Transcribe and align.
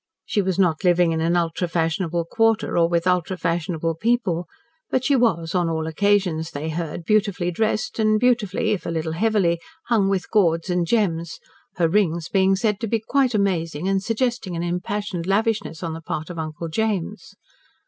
She 0.25 0.41
was 0.41 0.57
not 0.57 0.83
living 0.83 1.11
in 1.11 1.21
an 1.21 1.37
ultra 1.37 1.67
fashionable 1.67 2.25
quarter, 2.25 2.75
or 2.75 2.89
with 2.89 3.05
ultra 3.05 3.37
fashionable 3.37 3.93
people, 3.93 4.47
but 4.89 5.03
she 5.05 5.15
was, 5.15 5.53
on 5.53 5.69
all 5.69 5.85
occasions, 5.85 6.49
they 6.49 6.69
heard, 6.69 7.05
beautifully 7.05 7.51
dressed 7.51 7.99
and 7.99 8.19
beautifully 8.19 8.71
if 8.71 8.87
a 8.87 8.89
little 8.89 9.11
heavily 9.11 9.61
hung 9.89 10.09
with 10.09 10.31
gauds 10.31 10.71
and 10.71 10.87
gems, 10.87 11.39
her 11.75 11.87
rings 11.87 12.29
being 12.29 12.55
said 12.55 12.79
to 12.79 12.87
be 12.87 12.99
quite 12.99 13.35
amazing 13.35 13.87
and 13.87 14.01
suggesting 14.01 14.55
an 14.55 14.63
impassioned 14.63 15.27
lavishness 15.27 15.83
on 15.83 15.93
the 15.93 16.01
part 16.01 16.31
of 16.31 16.39
Uncle 16.39 16.67
James. 16.67 17.35